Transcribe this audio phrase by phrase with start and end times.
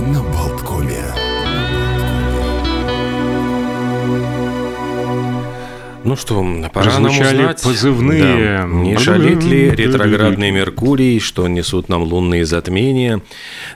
[0.00, 1.04] на Болткоме.
[6.04, 6.42] Ну что,
[6.72, 8.60] пора нам узнать, позывные.
[8.60, 13.20] да, не шалит ли ретроградный Меркурий, что несут нам лунные затмения.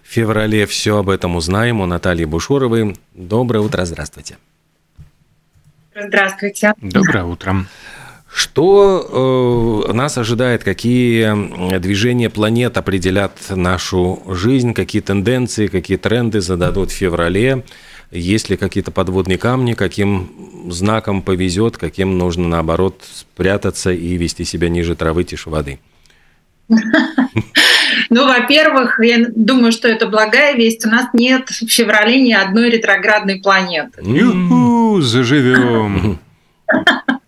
[0.03, 2.97] В феврале все об этом узнаем у Натальи Бушуровой.
[3.15, 4.39] Доброе утро, здравствуйте.
[5.95, 6.73] Здравствуйте.
[6.81, 7.67] Доброе утро.
[8.35, 16.91] Что э, нас ожидает, какие движения планет определят нашу жизнь, какие тенденции, какие тренды зададут
[16.91, 17.63] в феврале,
[18.11, 24.71] есть ли какие-то подводные камни, каким знаком повезет, каким нужно, наоборот, спрятаться и вести себя
[24.71, 25.79] ниже травы, тише воды?
[28.09, 30.87] Ну, во-первых, я думаю, что это благая весть.
[30.87, 34.01] У нас нет в феврале ни одной ретроградной планеты.
[34.03, 36.19] Юху, заживем.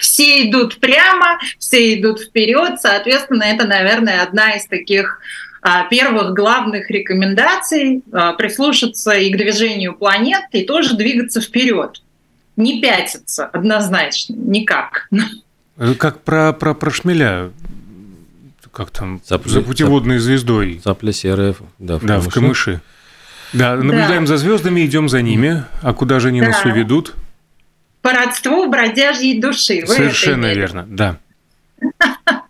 [0.00, 2.80] Все идут прямо, все идут вперед.
[2.80, 5.18] Соответственно, это, наверное, одна из таких
[5.62, 12.02] а, первых главных рекомендаций а, прислушаться и к движению планет, и тоже двигаться вперед.
[12.56, 15.08] Не пятиться однозначно, никак.
[15.98, 17.50] Как про, про, про шмеля.
[18.72, 19.20] Как там?
[19.26, 20.80] Цапля- за путеводной звездой.
[20.82, 22.80] Цапля серая, да, в Да, в камыши.
[23.52, 25.64] Да, наблюдаем за звездами, идем за ними.
[25.82, 26.48] А куда же они Да.
[26.48, 27.14] нас уведут?
[28.02, 29.84] По родству бродяжьей души.
[29.86, 31.18] Вы Совершенно верно, да.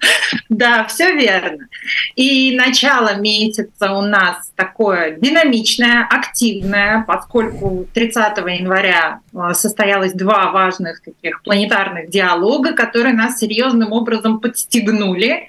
[0.49, 1.67] Да, все верно.
[2.15, 11.03] И начало месяца у нас такое динамичное, активное, поскольку 30 января э, состоялось два важных
[11.03, 15.49] таких планетарных диалога, которые нас серьезным образом подстегнули.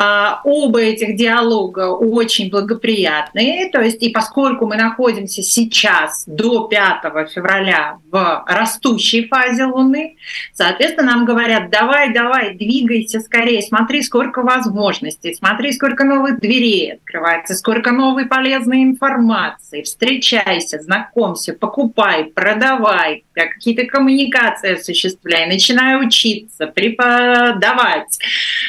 [0.00, 7.28] А, Оба этих диалога очень благоприятные, то есть и поскольку мы находимся сейчас до 5
[7.34, 10.14] февраля в растущей фазе Луны,
[10.54, 17.56] соответственно, нам говорят, давай, давай, двигайся скорее, смотри, сколько возможностей, смотри, сколько новых дверей открывается,
[17.56, 28.16] сколько новой полезной информации, встречайся, знакомься, покупай, продавай, какие-то коммуникации осуществляй, начинай учиться, преподавать.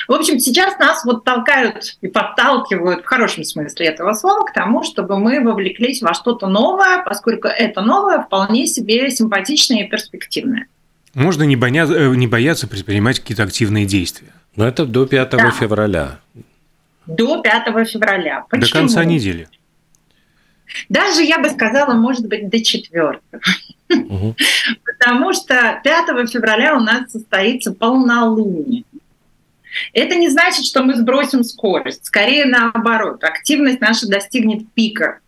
[0.07, 4.83] В общем, сейчас нас вот толкают и подталкивают в хорошем смысле этого слова к тому,
[4.83, 10.67] чтобы мы вовлеклись во что-то новое, поскольку это новое вполне себе симпатичное и перспективное.
[11.13, 14.29] Можно не, боя- э, не бояться предпринимать какие-то активные действия.
[14.55, 15.51] Но это до 5 Да.
[15.51, 16.19] февраля.
[17.07, 18.45] До 5 февраля.
[18.51, 18.81] До Почему?
[18.81, 19.47] конца недели.
[20.87, 23.19] Даже, я бы сказала, может быть, до 4.
[23.89, 24.35] Мгм.
[24.85, 28.83] Потому что 5 февраля у нас состоится полнолуние.
[29.93, 32.05] Это не значит, что мы сбросим скорость.
[32.05, 33.23] Скорее наоборот.
[33.23, 35.19] Активность наша достигнет пика.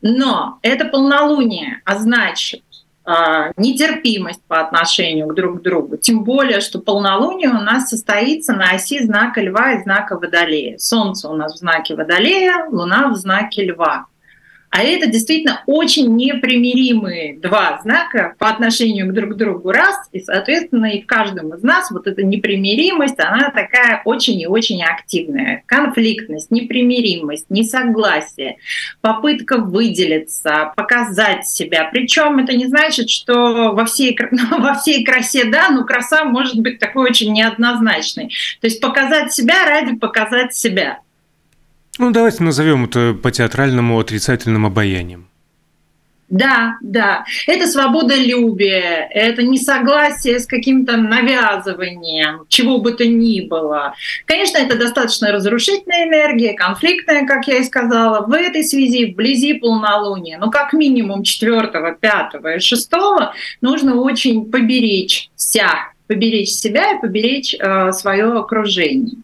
[0.00, 2.62] Но это полнолуние, а значит
[3.04, 5.96] а, нетерпимость по отношению к друг другу.
[5.96, 10.76] Тем более, что полнолуние у нас состоится на оси знака Льва и знака Водолея.
[10.78, 14.06] Солнце у нас в знаке Водолея, Луна в знаке Льва.
[14.70, 20.86] А это действительно очень непримиримые два знака по отношению к друг другу раз, и, соответственно,
[20.86, 25.62] и в каждом из нас вот эта непримиримость, она такая очень и очень активная.
[25.66, 28.58] Конфликтность, непримиримость, несогласие,
[29.00, 31.88] попытка выделиться, показать себя.
[31.90, 36.60] Причем это не значит, что во всей, кра- во всей красе, да, но краса может
[36.60, 38.28] быть такой очень неоднозначной.
[38.60, 41.00] То есть показать себя ради показать себя.
[41.98, 45.28] Ну, давайте назовем это по-театральному отрицательным обаянием.
[46.28, 47.24] Да, да.
[47.46, 53.94] Это свободолюбие, это несогласие с каким-то навязыванием, чего бы то ни было.
[54.26, 58.26] Конечно, это достаточно разрушительная энергия, конфликтная, как я и сказала.
[58.26, 62.90] В этой связи, вблизи полнолуния, ну, как минимум 4, 5 и 6
[63.62, 65.66] нужно очень поберечься,
[66.06, 69.16] поберечь себя и поберечь э, свое окружение.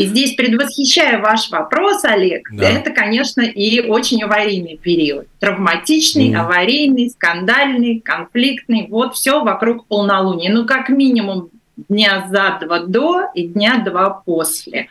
[0.00, 2.70] И здесь, предвосхищая ваш вопрос, Олег, Да.
[2.70, 5.26] это, конечно, и очень аварийный период.
[5.40, 6.40] Травматичный, Мгм.
[6.40, 8.86] аварийный, скандальный, конфликтный.
[8.88, 10.50] Вот все вокруг полнолуния.
[10.50, 11.50] Ну, как минимум
[11.90, 14.86] дня за два до и дня два после.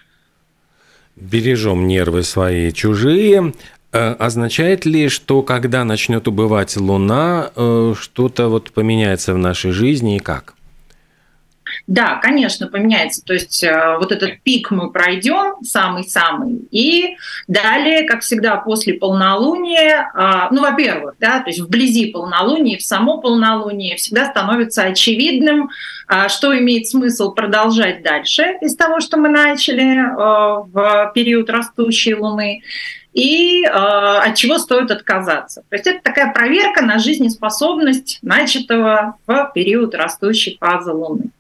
[1.16, 3.54] Бережем нервы свои чужие.
[3.92, 10.18] Э, Означает ли, что когда начнет убывать Луна, э, что-то вот поменяется в нашей жизни
[10.18, 10.54] и как?
[11.88, 13.24] Да, конечно, поменяется.
[13.24, 17.18] То есть э, вот этот пик мы пройдем, самый-самый, и
[17.48, 23.20] далее, как всегда, после полнолуния, э, ну, во-первых, да, то есть вблизи полнолуния, в само
[23.20, 25.70] полнолуние всегда становится очевидным,
[26.08, 32.16] э, что имеет смысл продолжать дальше из того, что мы начали э, в период растущей
[32.16, 32.62] Луны,
[33.14, 35.64] и э, от чего стоит отказаться.
[35.70, 41.32] То есть это такая проверка на жизнеспособность начатого в период растущей фазы Луны.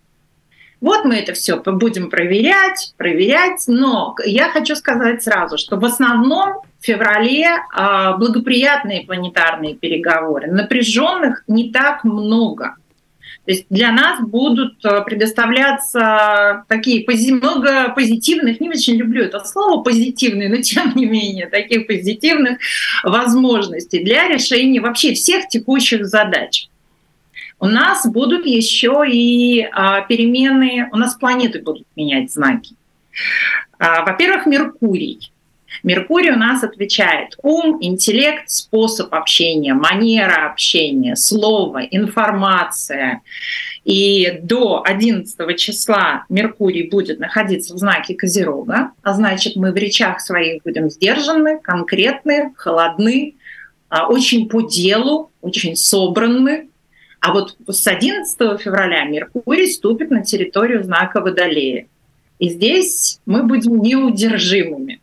[0.81, 6.61] Вот мы это все будем проверять, проверять, но я хочу сказать сразу, что в основном
[6.79, 10.47] в феврале а, благоприятные планетарные переговоры.
[10.49, 12.75] Напряженных не так много.
[13.45, 17.03] То есть для нас будут э, предоставляться такие
[17.33, 22.59] много позитивных, не очень люблю это слово позитивные, но тем не менее таких позитивных
[23.03, 26.69] возможностей для решения вообще всех текущих задач.
[27.59, 32.75] У нас будут еще и а, перемены, у нас планеты будут менять знаки.
[33.77, 35.31] А, во-первых, Меркурий.
[35.83, 43.21] Меркурий у нас отвечает ум, интеллект, способ общения, манера общения, слово, информация.
[43.85, 50.21] И до 11 числа Меркурий будет находиться в знаке Козерога, а значит мы в речах
[50.21, 53.35] своих будем сдержаны, конкретны, холодны,
[53.89, 56.68] а, очень по делу, очень собраны.
[57.19, 61.87] А вот с 11 февраля Меркурий ступит на территорию знака Водолея.
[62.39, 65.01] И здесь мы будем неудержимыми.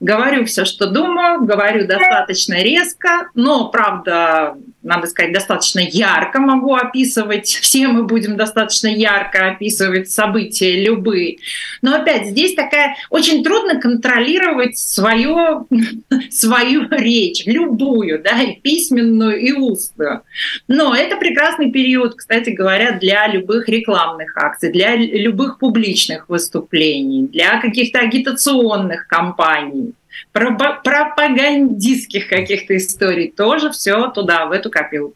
[0.00, 4.56] Говорю все, что думаю, говорю достаточно резко, но, правда,
[4.86, 7.48] надо сказать, достаточно ярко могу описывать.
[7.48, 11.38] Все мы будем достаточно ярко описывать события любые.
[11.82, 15.66] Но опять здесь такая очень трудно контролировать свою,
[16.30, 20.22] свою речь, любую, да, и письменную, и устную.
[20.68, 27.60] Но это прекрасный период, кстати говоря, для любых рекламных акций, для любых публичных выступлений, для
[27.60, 29.94] каких-то агитационных кампаний
[30.32, 35.14] пропагандистских каких-то историй, тоже все туда, в эту копилку.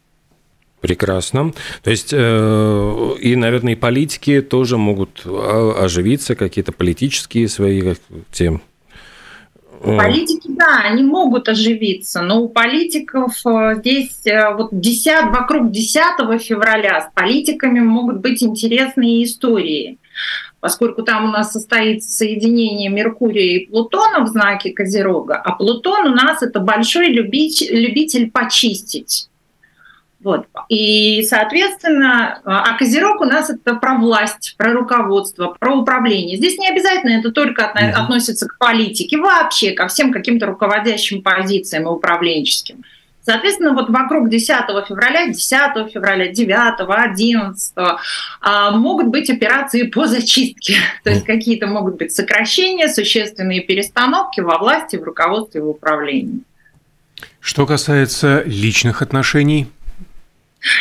[0.81, 1.53] Прекрасно.
[1.83, 7.93] То есть, э, и, наверное, и политики тоже могут оживиться, какие-то политические свои
[8.31, 8.61] темы.
[9.83, 16.39] Политики, да, они могут оживиться, но у политиков э, здесь э, вот 10, вокруг 10
[16.39, 19.97] февраля с политиками могут быть интересные истории
[20.61, 26.15] поскольку там у нас состоится соединение Меркурия и Плутона в знаке Козерога, а Плутон у
[26.15, 29.27] нас это большой любитель, любитель почистить.
[30.23, 30.45] Вот.
[30.69, 36.37] И, соответственно, а Козерог у нас это про власть, про руководство, про управление.
[36.37, 41.87] Здесь не обязательно это только относится к политике, вообще ко всем каким-то руководящим позициям и
[41.87, 42.83] управленческим.
[43.23, 44.47] Соответственно, вот вокруг 10
[44.87, 47.73] февраля, 10 февраля, 9, 11
[48.73, 50.77] могут быть операции по зачистке.
[51.03, 56.41] То есть какие-то могут быть сокращения, существенные перестановки во власти, в руководстве, в управлении.
[57.39, 59.67] Что касается личных отношений?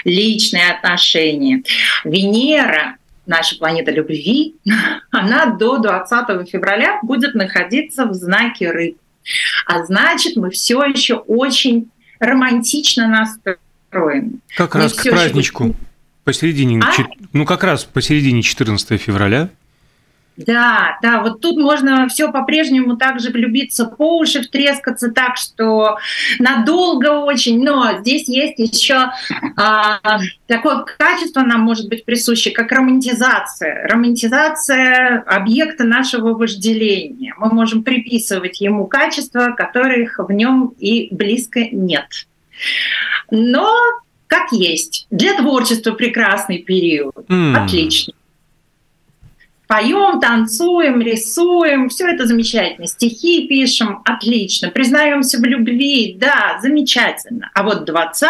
[0.05, 1.63] Личные отношения.
[2.05, 2.97] Венера
[3.27, 4.57] наша планета любви,
[5.11, 8.99] она до 20 февраля будет находиться в знаке рыб.
[9.67, 14.41] А значит, мы все еще очень романтично настроен.
[14.57, 15.65] Как Мы раз к праздничку.
[15.65, 15.75] Еще...
[16.23, 16.93] Посередине, а?
[17.33, 19.49] ну как раз посередине 14 февраля.
[20.37, 25.99] Да, да, вот тут можно все по-прежнему также влюбиться по уши, втрескаться так, что
[26.39, 29.11] надолго очень, но здесь есть еще
[29.57, 29.99] а,
[30.47, 33.87] такое качество нам может быть присуще, как романтизация.
[33.89, 37.35] Романтизация объекта нашего вожделения.
[37.37, 42.07] Мы можем приписывать ему качества, которых в нем и близко нет.
[43.31, 43.71] Но
[44.27, 45.07] как есть.
[45.11, 47.15] Для творчества прекрасный период.
[47.29, 47.65] Mm.
[47.65, 48.15] Отлично
[49.71, 52.89] поем, танцуем, рисуем, все это замечательно.
[52.89, 54.69] Стихи пишем, отлично.
[54.69, 57.51] Признаемся в любви, да, замечательно.
[57.55, 58.29] А вот 20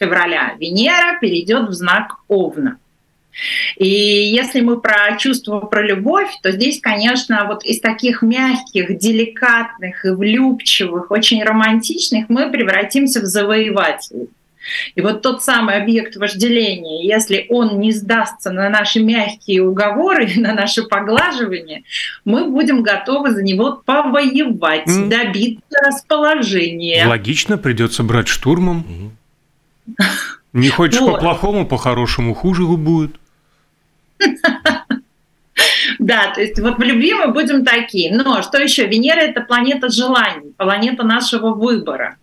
[0.00, 2.78] февраля Венера перейдет в знак Овна.
[3.76, 10.04] И если мы про чувство, про любовь, то здесь, конечно, вот из таких мягких, деликатных
[10.04, 14.30] и влюбчивых, очень романтичных мы превратимся в завоевателей.
[14.94, 20.54] И вот тот самый объект вожделения, если он не сдастся на наши мягкие уговоры, на
[20.54, 21.84] наше поглаживание,
[22.24, 25.08] мы будем готовы за него повоевать, mm.
[25.08, 27.06] добиться расположения.
[27.06, 29.12] Логично, придется брать штурмом.
[30.52, 31.16] Не хочешь вот.
[31.16, 33.16] по-плохому, по-хорошему хуже будет.
[35.98, 38.14] Да, то есть вот в любви мы будем такие.
[38.14, 38.86] Но что еще?
[38.86, 42.16] Венера— это планета желаний, планета нашего выбора.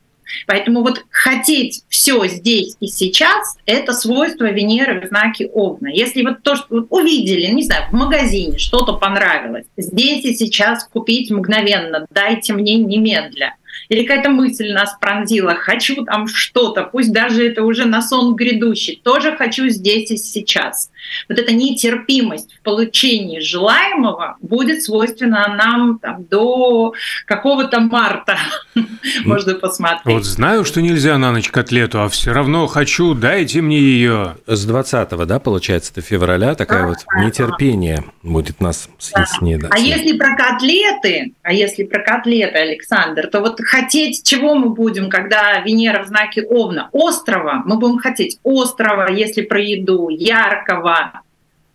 [0.47, 5.87] Поэтому вот хотеть все здесь и сейчас– это свойство Венеры в знаке Овна.
[5.87, 11.31] Если вот то, что увидели, не знаю, в магазине что-то понравилось, здесь и сейчас купить
[11.31, 13.55] мгновенно, дайте мне немедля.
[13.89, 19.01] Или какая-то мысль нас пронзила, хочу там что-то, пусть даже это уже на сон грядущий,
[19.03, 20.89] тоже хочу здесь и сейчас–
[21.29, 26.93] вот эта нетерпимость в получении желаемого будет свойственна нам там, до
[27.25, 28.38] какого-то марта.
[29.25, 30.05] Можно посмотреть.
[30.05, 34.38] Вот знаю, что нельзя на ночь котлету, а все равно хочу, дайте мне ее.
[34.48, 39.33] С 20 да, получается, до февраля такая вот нетерпение будет нас съесть.
[39.69, 45.10] А если про котлеты, а если про котлеты, Александр, то вот хотеть чего мы будем,
[45.10, 46.89] когда Венера в знаке Овна?
[46.91, 47.63] Острова.
[47.65, 50.92] Мы будем хотеть острова, если про еду, яркого,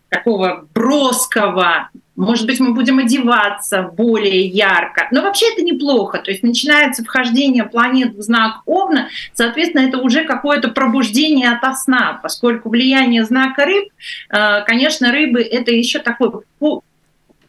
[0.08, 1.90] такого броского.
[2.16, 5.06] Может быть, мы будем одеваться более ярко.
[5.12, 6.18] Но вообще это неплохо.
[6.18, 12.18] То есть начинается вхождение планет в знак Овна, соответственно, это уже какое-то пробуждение от сна,
[12.20, 13.88] поскольку влияние знака рыб,
[14.30, 16.30] э, конечно, рыбы— это еще такой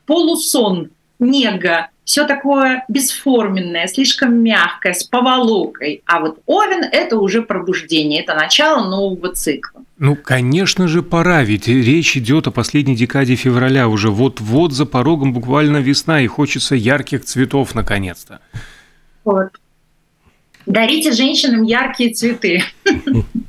[0.05, 6.01] полусон, нега, все такое бесформенное, слишком мягкое, с поволокой.
[6.07, 9.83] А вот Овен– это уже пробуждение, это начало нового цикла.
[9.99, 13.87] Ну, конечно же, пора, ведь речь идет о последней декаде февраля.
[13.87, 18.39] Уже вот-вот за порогом буквально весна, и хочется ярких цветов наконец-то.
[19.23, 19.49] Вот.
[20.65, 22.63] Дарите женщинам яркие цветы.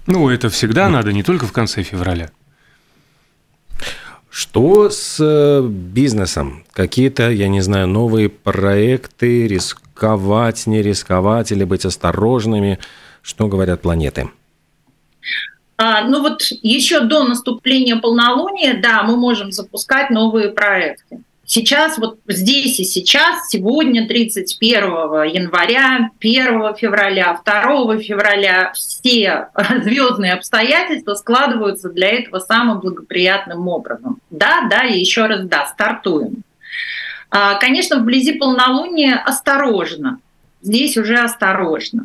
[0.07, 2.31] Ну, это всегда надо, не только в конце февраля.
[4.31, 6.65] Что с э, бизнесом?
[6.73, 12.79] Какие-то, я не знаю, новые проекты, рисковать, не рисковать или быть осторожными?
[13.23, 14.31] Что говорят планеты?
[15.77, 21.23] А, ну вот еще до наступления полнолуния, да, мы можем запускать новые проекты.
[21.53, 24.85] Сейчас, вот здесь и сейчас, сегодня, 31
[25.25, 29.49] января, 1 февраля, 2 февраля, все
[29.83, 34.21] звездные обстоятельства складываются для этого самым благоприятным образом.
[34.31, 36.45] Да, да, и еще раз да, стартуем.
[37.31, 40.21] А, конечно, вблизи полнолуния осторожно.
[40.63, 42.05] Здесь уже осторожно.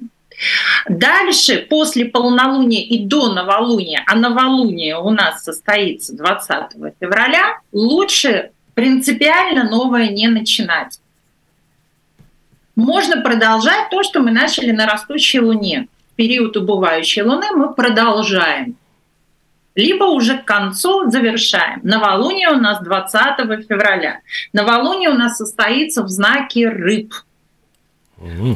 [0.90, 9.64] Дальше, после полнолуния и до новолуния, а новолуние у нас состоится 20 февраля, лучше принципиально
[9.64, 11.00] новое не начинать.
[12.76, 15.88] Можно продолжать то, что мы начали на растущей Луне.
[16.12, 18.76] В период убывающей Луны мы продолжаем.
[19.76, 21.82] Либо уже к концу завершаем.
[21.84, 24.22] Новолуние у нас 20 февраля.
[24.54, 27.14] Новолуние у нас состоится в знаке рыб.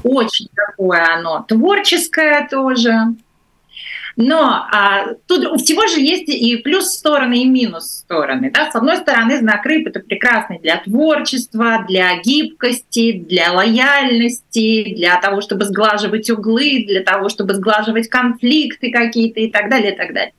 [0.04, 2.94] Очень такое оно творческое тоже.
[4.22, 8.52] Но а, тут у всего же есть и плюс стороны, и минус стороны.
[8.54, 8.70] Да?
[8.70, 15.40] С одной стороны, знак рыб это прекрасный для творчества, для гибкости, для лояльности, для того,
[15.40, 20.34] чтобы сглаживать углы, для того, чтобы сглаживать конфликты какие-то и так далее, и так далее.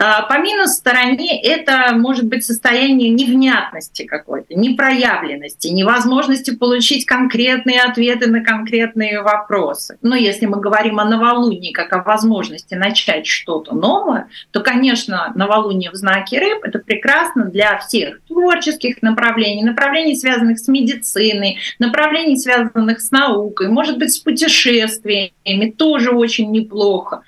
[0.00, 8.26] А, по минус стороне это может быть состояние невнятности какой-то, непроявленности, невозможности получить конкретные ответы
[8.26, 9.96] на конкретные вопросы.
[10.02, 15.32] Но если мы говорим о новолунии как о возможности начать изучать что-то новое, то, конечно,
[15.34, 22.36] новолуние в знаке рыб— это прекрасно для всех творческих направлений, направлений, связанных с медициной, направлений,
[22.36, 27.22] связанных с наукой, может быть, с путешествиями, тоже очень неплохо.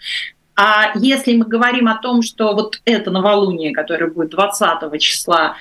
[0.57, 5.57] А если мы говорим о том, что вот это новолуние, которое будет 20 числа,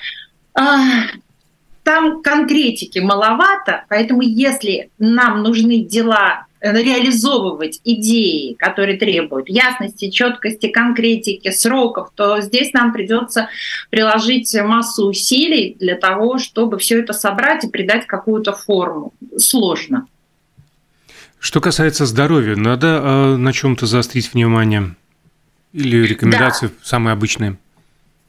[0.56, 0.78] а,
[1.82, 11.50] там конкретики маловато, поэтому если нам нужны дела реализовывать идеи, которые требуют ясности, четкости, конкретики,
[11.50, 13.48] сроков, то здесь нам придется
[13.90, 19.12] приложить массу усилий для того, чтобы все это собрать и придать какую-то форму.
[19.36, 20.06] Сложно.
[21.38, 24.94] Что касается здоровья, надо э, на чем-то заострить внимание?
[25.74, 26.72] Или рекомендации да.
[26.82, 27.58] самые обычные?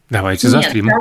[0.10, 0.88] Давайте Нет, заострим.
[0.88, 0.98] Да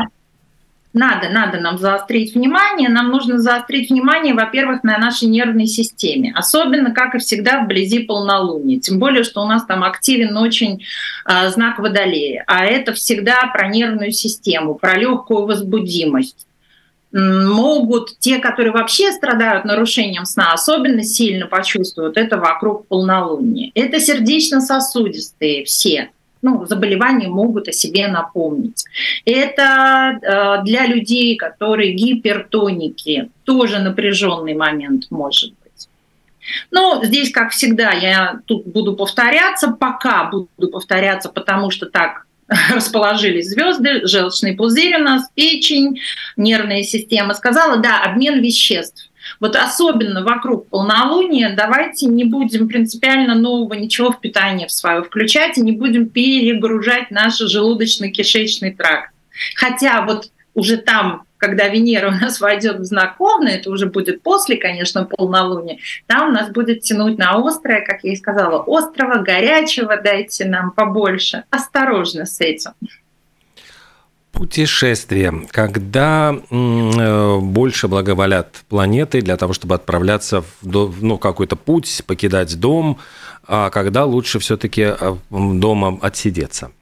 [0.94, 2.88] надо, надо нам заострить внимание.
[2.88, 6.32] Нам нужно заострить внимание, во-первых, на нашей нервной системе.
[6.36, 8.78] Особенно, как и всегда, вблизи полнолуния.
[8.78, 10.84] Тем более, что у нас там активен очень
[11.26, 12.44] э, знак Водолея.
[12.46, 16.46] А это всегда про нервную систему, про легкую возбудимость
[17.16, 23.70] могут те, которые вообще страдают нарушением сна, особенно сильно почувствуют это вокруг полнолуния.
[23.76, 26.10] Это сердечно-сосудистые все
[26.44, 28.84] ну, заболевания могут о себе напомнить.
[29.24, 35.88] Это э, для людей, которые гипертоники, тоже напряженный момент может быть.
[36.70, 42.26] Ну, здесь, как всегда, я тут буду повторяться, пока буду повторяться, потому что так
[42.74, 45.98] расположились звезды, желчный пузырь у нас, печень,
[46.36, 47.32] нервная система.
[47.32, 49.10] Сказала, да, обмен веществ.
[49.40, 55.59] Вот особенно вокруг полнолуния давайте не будем принципиально нового ничего в питание в свое включать
[55.59, 59.12] и не будем перегружать наш желудочно-кишечный тракт.
[59.57, 63.16] Хотя вот уже там, когда Венера у нас войдет в знак
[63.47, 68.16] это уже будет после, конечно, полнолуния, там нас будет тянуть на острое, как я и
[68.16, 71.45] сказала, острого, горячего, дайте нам побольше.
[71.50, 72.73] Осторожно с этим.
[74.34, 75.46] Путешествие.
[75.50, 82.98] Когда э, больше благоволят планеты для того, чтобы отправляться в ну, какой-то путь, покидать дом,
[83.46, 86.72] а когда лучше все-таки э, дома отсидеться?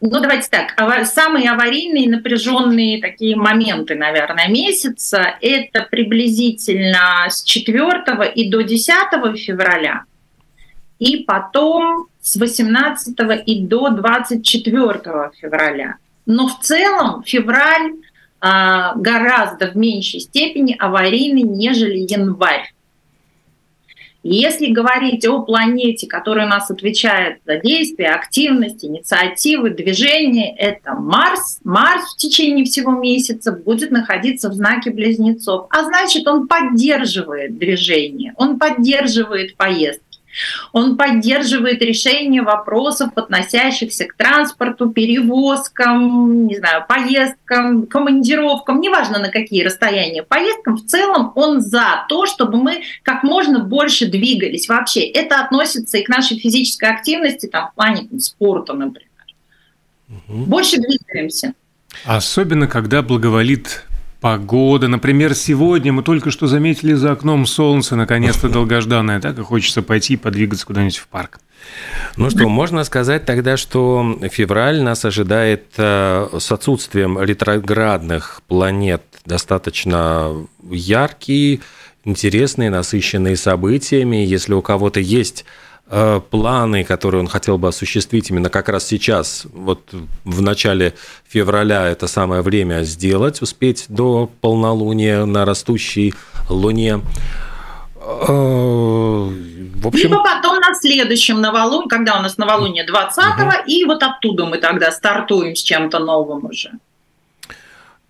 [0.00, 0.74] Ну, давайте так.
[1.06, 10.04] Самые аварийные, напряженные такие моменты, наверное, месяца– это приблизительно с 4 и до 10 февраля,
[10.98, 13.16] и потом с 18
[13.46, 15.96] и до 24 февраля.
[16.26, 17.92] Но в целом февраль
[18.40, 22.74] а, гораздо в меньшей степени аварийный, нежели январь.
[24.26, 31.60] Если говорить о планете, которая у нас отвечает за действия, активность, инициативы, движения, это Марс.
[31.62, 38.32] Марс в течение всего месяца будет находиться в знаке близнецов, а значит он поддерживает движение,
[38.38, 40.13] он поддерживает поездки.
[40.72, 49.62] Он поддерживает решение вопросов, относящихся к транспорту, перевозкам, не знаю, поездкам, командировкам, неважно на какие
[49.62, 50.76] расстояния, поездкам.
[50.76, 54.68] В целом он за то, чтобы мы как можно больше двигались.
[54.68, 59.08] Вообще это относится и к нашей физической активности, там, в плане там, спорта, например.
[60.08, 60.44] Угу.
[60.44, 61.54] Больше двигаемся.
[62.04, 63.84] Особенно, когда благоволит
[64.24, 69.82] Погода, например, сегодня мы только что заметили за окном солнце, наконец-то долгожданное, так и хочется
[69.82, 71.40] пойти и подвигаться куда-нибудь в парк.
[72.16, 80.32] Ну что, можно сказать тогда, что февраль нас ожидает э, с отсутствием ретроградных планет достаточно
[80.70, 81.60] яркий,
[82.06, 84.24] интересный, насыщенный событиями.
[84.24, 85.44] Если у кого-то есть
[86.30, 89.80] планы, которые он хотел бы осуществить именно как раз сейчас, вот
[90.24, 90.94] в начале
[91.28, 96.14] февраля это самое время сделать, успеть до полнолуния на растущей
[96.48, 97.00] луне.
[97.96, 100.08] Э, в общем...
[100.08, 103.54] Либо потом на следующем новолуние, когда у нас новолуние 20-го, угу.
[103.66, 106.72] и вот оттуда мы тогда стартуем с чем-то новым уже.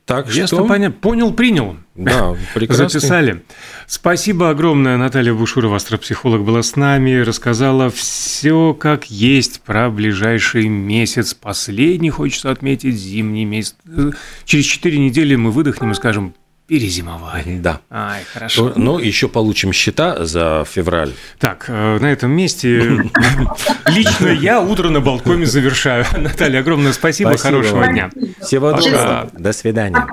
[0.05, 0.67] Так Ясно, что...
[0.67, 0.99] понятно.
[1.01, 1.77] Понял, принял.
[1.95, 2.89] Да, прекрасно.
[2.89, 3.43] Записали.
[3.87, 4.99] Спасибо огромное.
[4.99, 11.33] Наталья Бушурова, астропсихолог, была с нами, рассказала все как есть про ближайший месяц.
[11.33, 13.77] Последний, хочется отметить, зимний месяц.
[14.45, 16.35] Через четыре недели мы выдохнем и скажем
[16.66, 17.59] Перезимовали.
[17.59, 17.80] Да.
[17.90, 18.73] Ай, хорошо.
[18.75, 21.12] Ну, еще получим счета за февраль.
[21.38, 22.78] Так, э, на этом месте
[23.87, 26.07] лично я утро на балконе завершаю.
[26.16, 28.11] Наталья, огромное спасибо, хорошего дня.
[28.40, 29.29] Всего доброго.
[29.35, 30.07] До свидания.